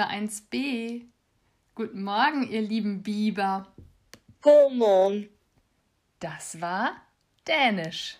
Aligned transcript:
Guten 0.00 0.12
liebe 0.12 0.30
1b. 0.30 1.04
Guten 1.74 2.02
Morgen, 2.02 2.48
ihr 2.50 2.62
lieben 2.62 3.02
Biber. 3.02 3.66
Morgen. 4.40 5.28
Das 6.20 6.58
war 6.60 6.92
Dänisch. 7.46 8.16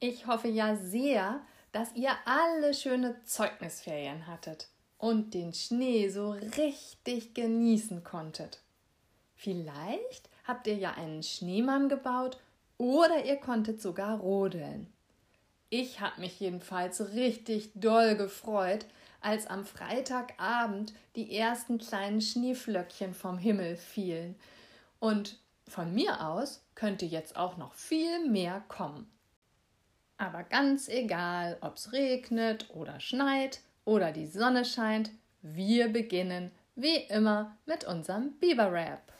Ich 0.00 0.26
hoffe 0.26 0.48
ja 0.48 0.76
sehr, 0.76 1.40
dass 1.72 1.94
ihr 1.94 2.10
alle 2.26 2.74
schöne 2.74 3.22
Zeugnisferien 3.24 4.26
hattet 4.26 4.68
und 4.98 5.32
den 5.32 5.54
Schnee 5.54 6.10
so 6.10 6.32
richtig 6.32 7.32
genießen 7.32 8.04
konntet. 8.04 8.60
Vielleicht 9.34 10.28
habt 10.44 10.66
ihr 10.66 10.76
ja 10.76 10.92
einen 10.92 11.22
Schneemann 11.22 11.88
gebaut 11.88 12.38
oder 12.80 13.26
ihr 13.26 13.36
konntet 13.36 13.82
sogar 13.82 14.20
rodeln. 14.20 14.90
Ich 15.68 16.00
habe 16.00 16.22
mich 16.22 16.40
jedenfalls 16.40 17.12
richtig 17.12 17.72
doll 17.74 18.16
gefreut, 18.16 18.86
als 19.20 19.46
am 19.46 19.66
Freitagabend 19.66 20.94
die 21.14 21.36
ersten 21.36 21.76
kleinen 21.76 22.22
Schneeflöckchen 22.22 23.12
vom 23.12 23.36
Himmel 23.36 23.76
fielen. 23.76 24.34
Und 24.98 25.38
von 25.68 25.92
mir 25.92 26.26
aus 26.26 26.64
könnte 26.74 27.04
jetzt 27.04 27.36
auch 27.36 27.58
noch 27.58 27.74
viel 27.74 28.26
mehr 28.30 28.64
kommen. 28.68 29.10
Aber 30.16 30.42
ganz 30.42 30.88
egal, 30.88 31.58
ob's 31.60 31.92
regnet 31.92 32.70
oder 32.70 32.98
schneit 32.98 33.60
oder 33.84 34.10
die 34.10 34.26
Sonne 34.26 34.64
scheint, 34.64 35.10
wir 35.42 35.92
beginnen 35.92 36.50
wie 36.76 36.96
immer 36.96 37.58
mit 37.66 37.84
unserem 37.84 38.32
Biber-Rap. 38.38 39.12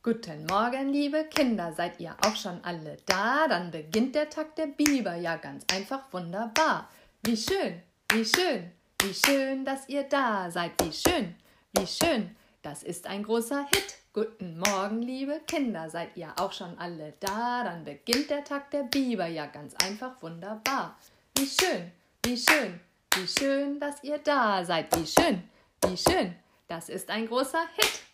Guten 0.00 0.46
Morgen, 0.46 0.92
liebe 0.92 1.24
Kinder, 1.24 1.72
seid 1.72 1.98
ihr 1.98 2.16
auch 2.24 2.36
schon 2.36 2.62
alle 2.62 2.98
da? 3.04 3.48
Dann 3.48 3.72
beginnt 3.72 4.14
der 4.14 4.30
Tag 4.30 4.54
der 4.54 4.68
Biber, 4.68 5.16
ja 5.16 5.34
ganz 5.34 5.64
einfach 5.72 6.04
wunderbar. 6.12 6.88
Wie 7.24 7.36
schön, 7.36 7.82
wie 8.12 8.24
schön, 8.24 8.70
wie 9.02 9.12
schön, 9.12 9.64
dass 9.64 9.88
ihr 9.88 10.04
da 10.04 10.52
seid. 10.52 10.70
Wie 10.80 10.92
schön, 10.92 11.34
wie 11.76 11.86
schön, 11.86 12.36
das 12.62 12.84
ist 12.84 13.08
ein 13.08 13.24
großer 13.24 13.66
Hit. 13.72 13.96
Guten 14.12 14.60
Morgen, 14.60 15.02
liebe 15.02 15.40
Kinder, 15.48 15.90
seid 15.90 16.16
ihr 16.16 16.32
auch 16.36 16.52
schon 16.52 16.78
alle 16.78 17.14
da? 17.18 17.64
Dann 17.64 17.82
beginnt 17.82 18.30
der 18.30 18.44
Tag 18.44 18.70
der 18.70 18.84
Biber, 18.84 19.26
ja 19.26 19.46
ganz 19.46 19.74
einfach 19.84 20.22
wunderbar. 20.22 20.96
Wie 21.36 21.46
schön, 21.46 21.90
wie 22.24 22.36
schön, 22.36 22.78
wie 23.16 23.26
schön, 23.26 23.80
dass 23.80 24.04
ihr 24.04 24.18
da 24.18 24.64
seid. 24.64 24.96
Wie 24.96 25.06
schön, 25.08 25.42
wie 25.84 25.96
schön, 25.96 26.36
das 26.68 26.88
ist 26.88 27.10
ein 27.10 27.26
großer 27.26 27.66
Hit. 27.74 28.07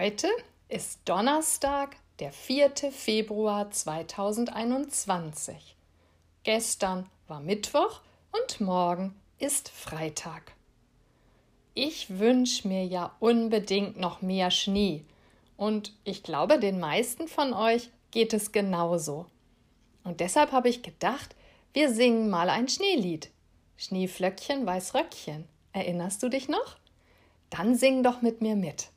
Heute 0.00 0.28
ist 0.70 1.00
Donnerstag, 1.04 1.94
der 2.20 2.32
4. 2.32 2.90
Februar 2.90 3.70
2021. 3.70 5.76
Gestern 6.42 7.04
war 7.28 7.40
Mittwoch 7.40 8.00
und 8.32 8.62
morgen 8.62 9.14
ist 9.38 9.68
Freitag. 9.68 10.54
Ich 11.74 12.18
wünsche 12.18 12.66
mir 12.66 12.86
ja 12.86 13.14
unbedingt 13.20 14.00
noch 14.00 14.22
mehr 14.22 14.50
Schnee 14.50 15.04
und 15.58 15.92
ich 16.04 16.22
glaube, 16.22 16.58
den 16.58 16.80
meisten 16.80 17.28
von 17.28 17.52
euch 17.52 17.90
geht 18.10 18.32
es 18.32 18.52
genauso. 18.52 19.26
Und 20.02 20.20
deshalb 20.20 20.52
habe 20.52 20.70
ich 20.70 20.82
gedacht, 20.82 21.36
wir 21.74 21.92
singen 21.92 22.30
mal 22.30 22.48
ein 22.48 22.68
Schneelied. 22.68 23.28
Schneeflöckchen, 23.76 24.64
Weißröckchen. 24.64 25.46
Erinnerst 25.74 26.22
du 26.22 26.30
dich 26.30 26.48
noch? 26.48 26.78
Dann 27.50 27.74
sing 27.74 28.02
doch 28.02 28.22
mit 28.22 28.40
mir 28.40 28.56
mit. 28.56 28.88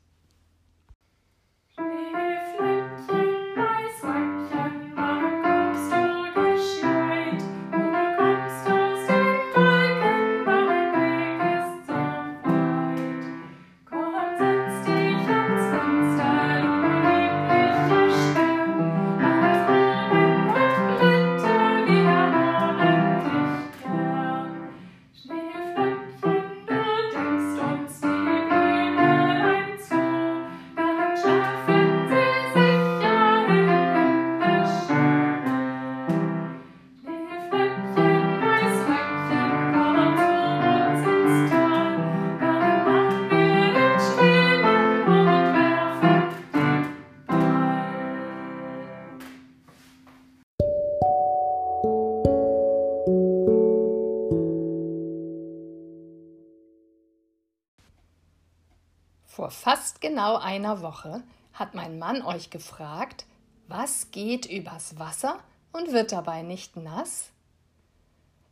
Vor 59.44 59.50
fast 59.50 60.00
genau 60.00 60.36
einer 60.38 60.80
Woche 60.80 61.22
hat 61.52 61.74
mein 61.74 61.98
Mann 61.98 62.22
euch 62.22 62.48
gefragt, 62.48 63.26
was 63.68 64.10
geht 64.10 64.46
übers 64.46 64.98
Wasser 64.98 65.38
und 65.70 65.92
wird 65.92 66.12
dabei 66.12 66.40
nicht 66.40 66.78
nass? 66.78 67.28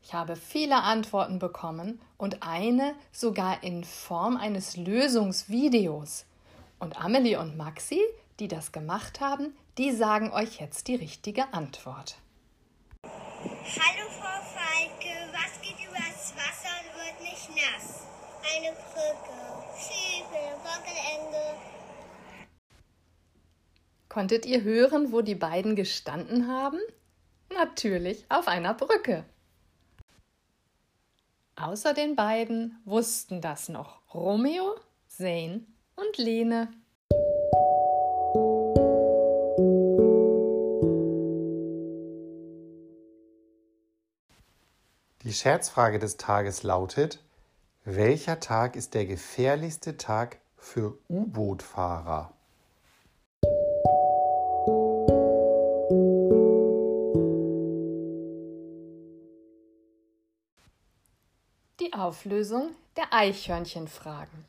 Ich 0.03 0.12
habe 0.12 0.36
viele 0.36 0.82
Antworten 0.82 1.38
bekommen 1.38 1.98
und 2.19 2.42
eine 2.42 2.94
sogar 3.10 3.62
in 3.62 3.84
Form 3.84 4.36
eines 4.36 4.76
Lösungsvideos. 4.76 6.26
Und 6.78 7.03
Amelie 7.03 7.41
und 7.41 7.56
Maxi, 7.56 8.03
die 8.38 8.48
das 8.48 8.70
gemacht 8.70 9.22
haben, 9.22 9.56
die 9.78 9.92
sagen 9.92 10.30
euch 10.30 10.60
jetzt 10.60 10.88
die 10.88 10.97
richtige 10.97 11.54
Antwort. 11.54 12.16
Hallo 13.03 14.10
Frau 14.20 14.42
Falke, 14.44 15.32
was 15.32 15.59
geht 15.62 15.88
übers 15.88 16.34
Wasser 16.36 16.69
und 16.82 16.94
wird 17.00 17.19
nicht 17.22 17.48
nass? 17.48 18.03
Eine 18.42 18.72
Brücke. 18.72 19.42
Wochenende. 20.38 21.38
Konntet 24.09 24.47
ihr 24.47 24.62
hören, 24.62 25.12
wo 25.12 25.22
die 25.22 25.34
beiden 25.34 25.76
gestanden 25.76 26.48
haben? 26.48 26.78
Natürlich 27.53 28.25
auf 28.28 28.48
einer 28.48 28.75
Brücke. 28.75 29.25
Außer 31.56 31.94
den 31.94 32.16
beiden 32.16 32.81
wussten 32.84 33.41
das 33.41 33.69
noch 33.69 34.00
Romeo, 34.12 34.76
Zane 35.06 35.66
und 35.97 36.19
Lene. 36.19 36.69
Die 45.22 45.33
Scherzfrage 45.33 45.98
des 45.98 46.16
Tages 46.16 46.62
lautet, 46.65 47.21
welcher 47.84 48.38
Tag 48.38 48.76
ist 48.76 48.94
der 48.94 49.06
gefährlichste 49.06 49.96
Tag 49.96 50.38
für 50.56 50.96
U-Boot-Fahrer? 51.08 52.32
Die 61.80 61.92
Auflösung 61.92 62.70
der 62.96 63.12
Eichhörnchenfragen. 63.12 64.44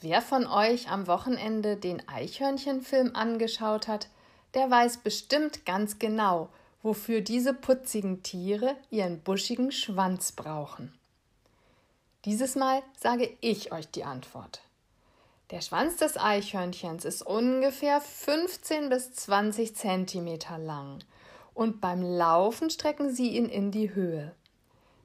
Wer 0.00 0.20
von 0.20 0.48
euch 0.48 0.90
am 0.90 1.06
Wochenende 1.06 1.76
den 1.76 2.08
Eichhörnchenfilm 2.08 3.14
angeschaut 3.14 3.86
hat, 3.86 4.08
der 4.54 4.68
weiß 4.68 4.98
bestimmt 4.98 5.64
ganz 5.64 6.00
genau, 6.00 6.48
wofür 6.82 7.20
diese 7.20 7.54
putzigen 7.54 8.24
Tiere 8.24 8.74
ihren 8.90 9.20
buschigen 9.20 9.70
Schwanz 9.70 10.32
brauchen. 10.32 10.92
Dieses 12.26 12.54
Mal 12.54 12.82
sage 12.98 13.34
ich 13.40 13.72
euch 13.72 13.88
die 13.88 14.04
Antwort. 14.04 14.60
Der 15.50 15.62
Schwanz 15.62 15.96
des 15.96 16.18
Eichhörnchens 16.18 17.06
ist 17.06 17.22
ungefähr 17.22 18.00
15 18.02 18.90
bis 18.90 19.14
20 19.14 19.74
Zentimeter 19.74 20.58
lang 20.58 21.02
und 21.54 21.80
beim 21.80 22.02
Laufen 22.02 22.68
strecken 22.68 23.10
sie 23.10 23.30
ihn 23.36 23.46
in 23.46 23.70
die 23.70 23.94
Höhe. 23.94 24.34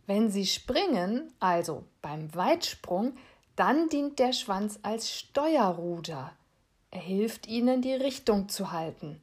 Wenn 0.08 0.30
sie 0.30 0.46
springen, 0.46 1.34
also 1.40 1.86
beim 2.02 2.36
Weitsprung, 2.36 3.16
dann 3.56 3.88
dient 3.88 4.20
der 4.20 4.34
Schwanz 4.34 4.80
als 4.84 5.10
Steuerruder. 5.10 6.34
Er 6.92 7.00
hilft 7.00 7.48
ihnen, 7.48 7.82
die 7.82 7.94
Richtung 7.94 8.50
zu 8.50 8.74
halten. 8.74 9.22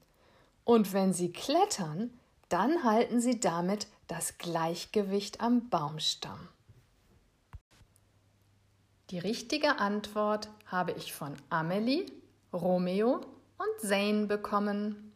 Und 0.65 0.94
wenn 0.94 1.12
sie 1.12 1.31
klettern, 1.31 2.19
dann 2.49 2.85
halten 2.85 3.21
sie 3.21 3.39
damit 3.39 3.87
das 4.09 4.39
Gleichgewicht 4.39 5.43
am 5.43 5.69
Baumstamm. 5.69 6.49
Die 9.12 9.19
richtige 9.19 9.79
Antwort 9.79 10.49
habe 10.64 10.93
ich 10.93 11.12
von 11.12 11.37
Amelie, 11.50 12.06
Romeo 12.50 13.20
und 13.59 13.81
Zane 13.87 14.25
bekommen. 14.25 15.12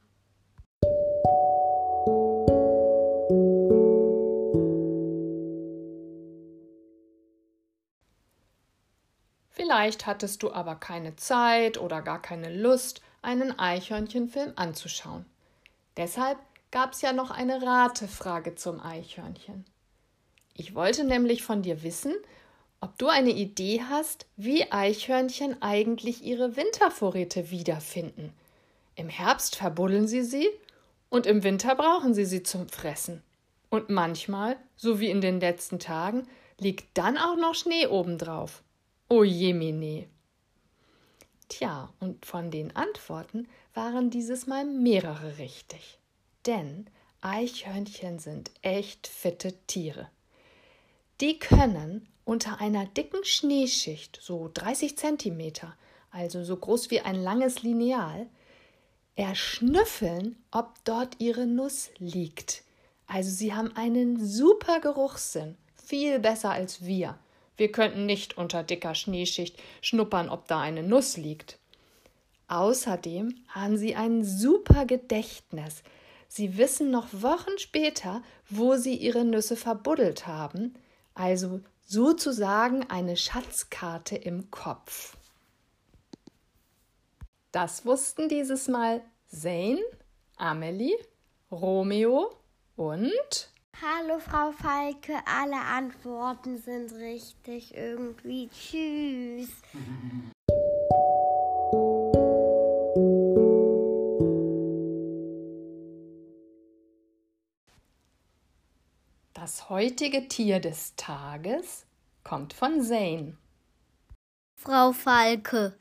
Vielleicht 9.49 10.05
hattest 10.05 10.43
du 10.43 10.53
aber 10.53 10.75
keine 10.75 11.17
Zeit 11.17 11.79
oder 11.79 12.03
gar 12.03 12.21
keine 12.21 12.55
Lust, 12.55 13.01
einen 13.23 13.59
Eichhörnchenfilm 13.59 14.53
anzuschauen. 14.57 15.25
Deshalb 15.97 16.39
gab 16.71 16.93
es 16.93 17.01
ja 17.01 17.15
noch 17.15 17.31
eine 17.31 17.63
Ratefrage 17.63 18.57
zum 18.57 18.79
Eichhörnchen. 18.79 19.65
Ich 20.53 20.75
wollte 20.75 21.05
nämlich 21.05 21.43
von 21.43 21.63
dir 21.63 21.83
wissen, 21.83 22.15
ob 22.81 22.99
du 22.99 23.09
eine 23.09 23.31
Idee 23.31 23.83
hast, 23.89 24.27
wie 24.37 24.71
Eichhörnchen 24.71 25.61
eigentlich 25.63 26.23
ihre 26.23 26.57
Wintervorräte 26.57 27.51
wiederfinden. 27.51 28.33
Im 28.95 29.09
Herbst 29.09 29.57
verbuddeln 29.57 30.09
sie 30.09 30.23
sie 30.23 30.49
und 31.09 31.27
im 31.27 31.43
Winter 31.43 31.75
brauchen 31.75 32.15
sie 32.15 32.25
sie 32.25 32.43
zum 32.43 32.69
Fressen. 32.69 33.23
Und 33.71 33.91
manchmal, 33.91 34.57
so 34.77 35.01
wie 35.01 35.11
in 35.11 35.21
den 35.21 35.41
letzten 35.41 35.79
Tagen, 35.79 36.27
liegt 36.59 36.97
dann 36.97 37.19
auch 37.19 37.37
noch 37.37 37.55
Schnee 37.55 37.87
obendrauf. 37.87 38.63
O 39.09 39.23
jemine. 39.23 40.07
Tja, 41.49 41.93
und 42.01 42.27
von 42.27 42.51
den 42.51 42.75
Antworten 42.75 43.49
waren 43.75 44.11
dieses 44.11 44.47
Mal 44.47 44.65
mehrere 44.65 45.39
richtig. 45.39 45.99
Denn 46.45 46.87
Eichhörnchen 47.21 48.19
sind 48.19 48.51
echt 48.63 49.07
fitte 49.07 49.53
Tiere. 49.67 50.09
Die 51.21 51.39
können 51.39 52.07
unter 52.25 52.61
einer 52.61 52.85
dicken 52.85 53.25
Schneeschicht, 53.25 54.19
so 54.21 54.51
30 54.53 54.99
Zentimeter, 54.99 55.75
also 56.11 56.45
so 56.45 56.57
groß 56.57 56.91
wie 56.91 57.01
ein 57.01 57.17
langes 57.17 57.63
Lineal, 57.63 58.27
erschnüffeln, 59.15 60.37
ob 60.51 60.75
dort 60.85 61.19
ihre 61.19 61.47
Nuss 61.47 61.91
liegt. 61.99 62.65
Also 63.07 63.31
sie 63.31 63.55
haben 63.55 63.75
einen 63.77 64.23
super 64.23 64.81
Geruchssinn, 64.81 65.57
viel 65.83 66.19
besser 66.19 66.51
als 66.51 66.85
wir. 66.85 67.19
Wir 67.57 67.73
könnten 67.73 68.05
nicht 68.05 68.37
unter 68.37 68.63
dicker 68.63 68.95
Schneeschicht 68.95 69.59
schnuppern, 69.81 70.29
ob 70.29 70.47
da 70.49 70.61
eine 70.61 70.83
Nuss 70.83 71.17
liegt. 71.17 71.59
Außerdem 72.49 73.35
haben 73.49 73.79
sie 73.79 73.95
ein 73.95 74.23
super 74.23 74.85
Gedächtnis. 74.85 75.83
Sie 76.29 76.59
wissen 76.59 76.91
noch 76.91 77.09
Wochen 77.13 77.57
später, 77.57 78.23
wo 78.51 78.77
sie 78.77 78.97
ihre 78.97 79.25
Nüsse 79.25 79.57
verbuddelt 79.57 80.27
haben, 80.27 80.75
also 81.17 81.61
sozusagen 81.85 82.89
eine 82.91 83.17
Schatzkarte 83.17 84.17
im 84.17 84.51
Kopf. 84.51 85.17
Das 87.53 87.87
wussten 87.87 88.29
dieses 88.29 88.69
Mal 88.69 89.03
Zane, 89.29 89.81
Amelie, 90.37 90.97
Romeo 91.51 92.37
und 92.77 93.51
Hallo 93.83 94.19
Frau 94.19 94.53
Falke, 94.53 95.15
alle 95.27 95.61
Antworten 95.61 96.59
sind 96.59 96.93
richtig 96.93 97.75
irgendwie. 97.75 98.49
Tschüss. 98.49 99.51
Das 109.47 109.71
heutige 109.71 110.27
Tier 110.27 110.59
des 110.59 110.97
Tages 110.97 111.87
kommt 112.25 112.53
von 112.53 112.83
Zane. 112.83 113.37
Frau 114.57 114.91
Falke, 114.91 115.79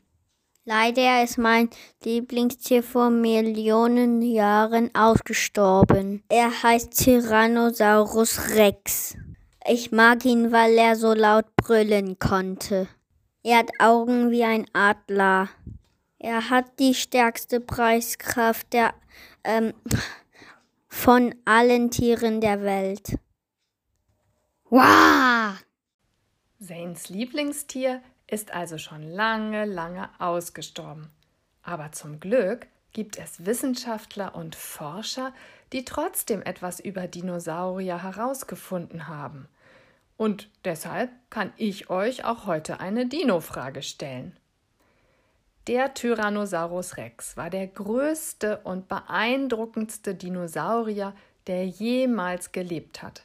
Leider 0.65 1.23
ist 1.23 1.39
mein 1.39 1.71
Lieblingstier 2.03 2.83
vor 2.83 3.09
Millionen 3.09 4.21
Jahren 4.21 4.94
ausgestorben. 4.94 6.21
Er 6.29 6.62
heißt 6.62 6.95
Tyrannosaurus 6.95 8.51
Rex. 8.51 9.17
Ich 9.68 9.91
mag 9.91 10.23
ihn, 10.25 10.51
weil 10.51 10.77
er 10.77 10.95
so 10.95 11.13
laut 11.13 11.47
brüllen 11.56 12.19
konnte. 12.19 12.88
Er 13.41 13.57
hat 13.57 13.71
Augen 13.79 14.29
wie 14.29 14.44
ein 14.44 14.68
Adler. 14.73 15.50
Er 16.19 16.51
hat 16.51 16.77
die 16.77 16.94
stärkste 16.94 17.61
Preiskraft 17.61 18.73
der, 18.73 18.94
ähm, 19.44 19.73
von 20.88 21.33
allen 21.45 21.89
Tieren 21.89 22.41
der 22.41 22.61
Welt. 22.61 23.18
Wow! 24.75 25.56
Zanes 26.60 27.07
Lieblingstier 27.07 28.01
ist 28.27 28.54
also 28.54 28.77
schon 28.77 29.04
lange, 29.04 29.63
lange 29.63 30.10
ausgestorben. 30.19 31.12
Aber 31.63 31.94
zum 31.94 32.19
Glück 32.19 32.68
gibt 32.92 33.18
es 33.18 33.45
Wissenschaftler 33.45 34.36
und 34.36 34.54
Forscher, 34.54 35.33
die 35.72 35.86
trotzdem 35.86 36.42
etwas 36.42 36.81
über 36.81 37.07
Dinosaurier 37.07 38.04
herausgefunden 38.04 39.07
haben. 39.07 39.48
Und 40.18 40.50
deshalb 40.66 41.10
kann 41.30 41.54
ich 41.56 41.89
euch 41.89 42.25
auch 42.25 42.45
heute 42.45 42.81
eine 42.81 43.06
Dino-Frage 43.06 43.81
stellen. 43.81 44.36
Der 45.68 45.94
Tyrannosaurus 45.94 46.98
Rex 46.98 47.38
war 47.38 47.50
der 47.50 47.68
größte 47.68 48.57
und 48.66 48.89
beeindruckendste 48.89 50.16
Dinosaurier, 50.16 51.16
der 51.48 51.66
jemals 51.66 52.51
gelebt 52.51 53.01
hat. 53.01 53.24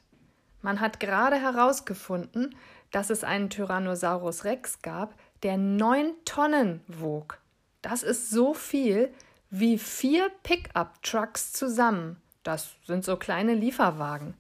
Man 0.63 0.81
hat 0.81 1.01
gerade 1.01 1.37
herausgefunden, 1.37 2.55
dass 2.91 3.11
es 3.11 3.25
einen 3.25 3.51
Tyrannosaurus 3.51 4.45
Rex 4.45 4.83
gab, 4.83 5.15
der 5.43 5.57
neun 5.57 6.13
Tonnen 6.25 6.83
wog. 6.87 7.39
Das 7.83 8.03
ist 8.03 8.31
so 8.31 8.53
viel 8.53 9.13
wie 9.49 9.79
vier 9.79 10.31
Pickup-Trucks 10.43 11.53
zusammen. 11.53 12.21
Das 12.43 12.71
sind 12.87 13.05
so 13.05 13.17
kleine 13.17 13.55
Lieferwagen. 13.55 14.35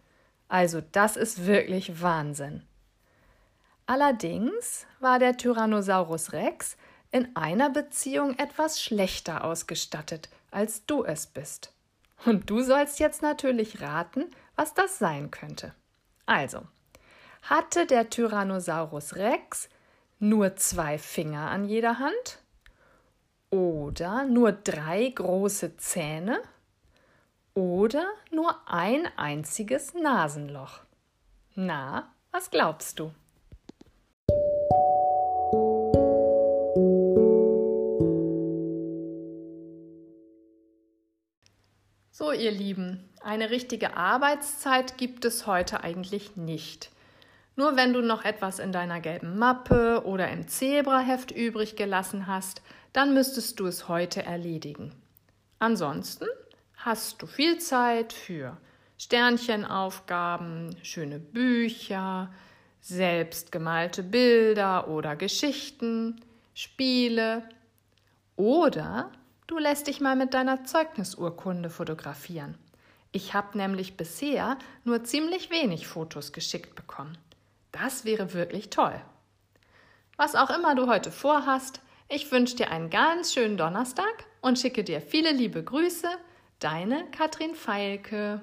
Also 0.48 0.82
das 0.92 1.16
ist 1.16 1.46
wirklich 1.46 2.02
Wahnsinn. 2.02 2.62
Allerdings 3.86 4.86
war 5.00 5.18
der 5.18 5.36
Tyrannosaurus 5.36 6.32
Rex 6.32 6.76
in 7.10 7.34
einer 7.34 7.70
Beziehung 7.70 8.38
etwas 8.38 8.80
schlechter 8.80 9.44
ausgestattet, 9.44 10.28
als 10.50 10.86
du 10.86 11.04
es 11.04 11.26
bist. 11.26 11.72
Und 12.24 12.50
du 12.50 12.62
sollst 12.62 13.00
jetzt 13.00 13.22
natürlich 13.22 13.80
raten, 13.80 14.30
was 14.54 14.74
das 14.74 14.98
sein 14.98 15.30
könnte. 15.30 15.74
Also, 16.30 16.62
hatte 17.42 17.86
der 17.86 18.08
Tyrannosaurus 18.08 19.16
Rex 19.16 19.68
nur 20.20 20.54
zwei 20.54 20.96
Finger 20.96 21.50
an 21.50 21.64
jeder 21.64 21.98
Hand 21.98 22.38
oder 23.50 24.24
nur 24.26 24.52
drei 24.52 25.08
große 25.08 25.76
Zähne 25.78 26.40
oder 27.54 28.06
nur 28.30 28.54
ein 28.68 29.08
einziges 29.16 29.92
Nasenloch. 29.94 30.82
Na, 31.56 32.14
was 32.30 32.48
glaubst 32.52 33.00
du? 33.00 33.12
So, 42.12 42.30
ihr 42.30 42.52
Lieben, 42.52 43.09
eine 43.22 43.50
richtige 43.50 43.96
Arbeitszeit 43.96 44.96
gibt 44.96 45.24
es 45.24 45.46
heute 45.46 45.82
eigentlich 45.84 46.36
nicht. 46.36 46.90
Nur 47.56 47.76
wenn 47.76 47.92
du 47.92 48.00
noch 48.00 48.24
etwas 48.24 48.58
in 48.58 48.72
deiner 48.72 49.00
gelben 49.00 49.38
Mappe 49.38 50.02
oder 50.06 50.30
im 50.30 50.48
Zebraheft 50.48 51.30
übrig 51.30 51.76
gelassen 51.76 52.26
hast, 52.26 52.62
dann 52.92 53.12
müsstest 53.12 53.60
du 53.60 53.66
es 53.66 53.88
heute 53.88 54.22
erledigen. 54.22 54.92
Ansonsten 55.58 56.26
hast 56.76 57.20
du 57.20 57.26
viel 57.26 57.58
Zeit 57.58 58.12
für 58.12 58.56
Sternchenaufgaben, 58.96 60.76
schöne 60.82 61.18
Bücher, 61.18 62.32
selbstgemalte 62.80 64.02
Bilder 64.02 64.88
oder 64.88 65.16
Geschichten, 65.16 66.20
Spiele 66.54 67.48
oder 68.36 69.10
du 69.46 69.58
lässt 69.58 69.86
dich 69.86 70.00
mal 70.00 70.16
mit 70.16 70.32
deiner 70.32 70.64
Zeugnisurkunde 70.64 71.68
fotografieren. 71.68 72.56
Ich 73.12 73.34
habe 73.34 73.58
nämlich 73.58 73.96
bisher 73.96 74.56
nur 74.84 75.02
ziemlich 75.04 75.50
wenig 75.50 75.86
Fotos 75.88 76.32
geschickt 76.32 76.74
bekommen. 76.74 77.18
Das 77.72 78.04
wäre 78.04 78.34
wirklich 78.34 78.70
toll. 78.70 79.00
Was 80.16 80.34
auch 80.34 80.50
immer 80.50 80.74
du 80.74 80.86
heute 80.86 81.10
vorhast, 81.10 81.80
ich 82.08 82.30
wünsche 82.30 82.56
dir 82.56 82.70
einen 82.70 82.90
ganz 82.90 83.32
schönen 83.32 83.56
Donnerstag 83.56 84.26
und 84.40 84.58
schicke 84.58 84.84
dir 84.84 85.00
viele 85.00 85.32
liebe 85.32 85.62
Grüße. 85.62 86.08
Deine 86.58 87.04
Katrin 87.10 87.54
Feilke. 87.54 88.42